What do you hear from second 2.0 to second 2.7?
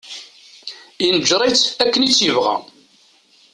i tt-yebɣa.